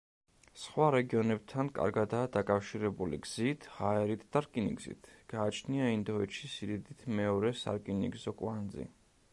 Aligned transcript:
სხვა 0.59 0.85
რეგიონებთან 0.93 1.67
კარგადაა 1.75 2.29
დაკავშირებული 2.37 3.19
გზით, 3.27 3.67
ჰაერით 3.75 4.25
და 4.37 4.43
რკინიგზით, 4.47 5.11
გააჩნია 5.35 5.93
ინდოეთში 5.99 6.51
სიდიდით 6.57 7.09
მეორე 7.21 7.55
სარკინიგზო 7.63 8.37
კვანძი. 8.43 8.91